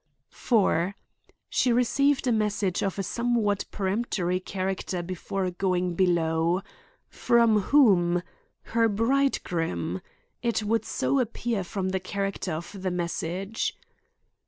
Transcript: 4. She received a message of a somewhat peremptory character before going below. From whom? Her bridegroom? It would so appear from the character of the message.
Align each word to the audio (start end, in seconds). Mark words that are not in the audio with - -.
4. 0.31 0.95
She 1.47 1.71
received 1.71 2.25
a 2.25 2.31
message 2.31 2.81
of 2.81 2.97
a 2.97 3.03
somewhat 3.03 3.65
peremptory 3.69 4.39
character 4.39 5.03
before 5.03 5.51
going 5.51 5.93
below. 5.93 6.63
From 7.07 7.61
whom? 7.69 8.23
Her 8.63 8.89
bridegroom? 8.89 10.01
It 10.41 10.63
would 10.63 10.85
so 10.85 11.19
appear 11.19 11.63
from 11.63 11.89
the 11.89 11.99
character 11.99 12.53
of 12.53 12.81
the 12.81 12.89
message. 12.89 13.77